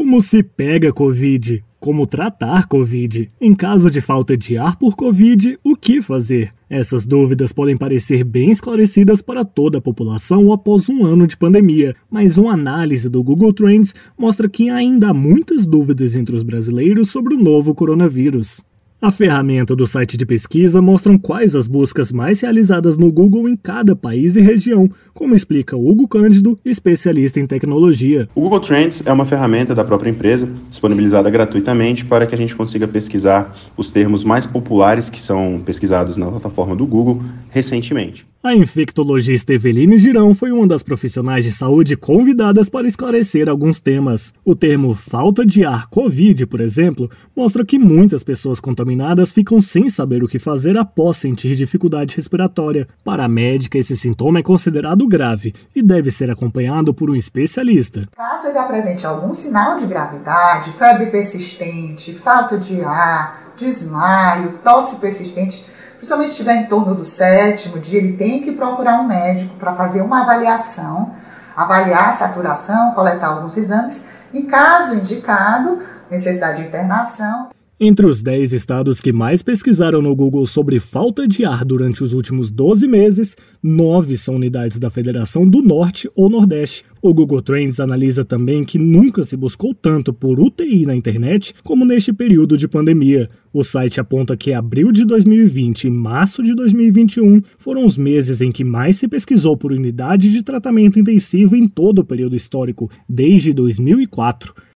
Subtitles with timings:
[0.00, 1.62] Como se pega Covid?
[1.78, 3.30] Como tratar Covid?
[3.38, 6.48] Em caso de falta de ar por Covid, o que fazer?
[6.70, 11.94] Essas dúvidas podem parecer bem esclarecidas para toda a população após um ano de pandemia,
[12.10, 17.10] mas uma análise do Google Trends mostra que ainda há muitas dúvidas entre os brasileiros
[17.10, 18.64] sobre o novo coronavírus.
[19.02, 23.56] A ferramenta do site de pesquisa mostra quais as buscas mais realizadas no Google em
[23.56, 28.28] cada país e região, como explica Hugo Cândido, especialista em tecnologia.
[28.34, 32.54] O Google Trends é uma ferramenta da própria empresa, disponibilizada gratuitamente para que a gente
[32.54, 38.26] consiga pesquisar os termos mais populares que são pesquisados na plataforma do Google recentemente.
[38.42, 44.32] A infectologista Eveline Girão foi uma das profissionais de saúde convidadas para esclarecer alguns temas.
[44.42, 49.90] O termo falta de ar Covid, por exemplo, mostra que muitas pessoas contaminadas ficam sem
[49.90, 52.88] saber o que fazer após sentir dificuldade respiratória.
[53.04, 58.08] Para a médica, esse sintoma é considerado grave e deve ser acompanhado por um especialista.
[58.16, 65.62] Caso ele apresente algum sinal de gravidade, febre persistente, falta de ar, desmaio, tosse persistente,
[66.00, 70.00] principalmente estiver em torno do sétimo dia, ele tem que procurar um médico para fazer
[70.00, 71.14] uma avaliação,
[71.54, 75.78] avaliar a saturação, coletar alguns exames e, caso indicado,
[76.10, 77.50] necessidade de internação.
[77.82, 82.12] Entre os 10 estados que mais pesquisaram no Google sobre falta de ar durante os
[82.12, 86.84] últimos 12 meses, 9 são unidades da Federação do Norte ou Nordeste.
[87.00, 91.86] O Google Trends analisa também que nunca se buscou tanto por UTI na internet como
[91.86, 93.30] neste período de pandemia.
[93.50, 98.52] O site aponta que abril de 2020 e março de 2021 foram os meses em
[98.52, 103.54] que mais se pesquisou por unidade de tratamento intensivo em todo o período histórico, desde
[103.54, 104.54] 2004.